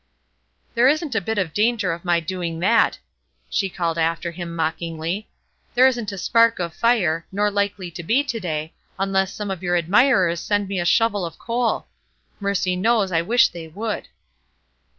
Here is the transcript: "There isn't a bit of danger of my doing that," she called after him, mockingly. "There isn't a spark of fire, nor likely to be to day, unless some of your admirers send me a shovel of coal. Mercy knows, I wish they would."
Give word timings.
"There 0.73 0.87
isn't 0.87 1.13
a 1.13 1.21
bit 1.21 1.37
of 1.37 1.53
danger 1.53 1.91
of 1.91 2.03
my 2.03 2.19
doing 2.19 2.57
that," 2.61 2.97
she 3.51 3.69
called 3.69 3.99
after 3.99 4.31
him, 4.31 4.55
mockingly. 4.55 5.29
"There 5.75 5.85
isn't 5.85 6.11
a 6.11 6.17
spark 6.17 6.57
of 6.57 6.73
fire, 6.73 7.27
nor 7.31 7.51
likely 7.51 7.91
to 7.91 8.01
be 8.01 8.23
to 8.23 8.39
day, 8.39 8.73
unless 8.97 9.31
some 9.31 9.51
of 9.51 9.61
your 9.61 9.75
admirers 9.75 10.39
send 10.39 10.67
me 10.67 10.79
a 10.79 10.85
shovel 10.85 11.23
of 11.23 11.37
coal. 11.37 11.85
Mercy 12.39 12.75
knows, 12.75 13.11
I 13.11 13.21
wish 13.21 13.49
they 13.49 13.67
would." 13.67 14.07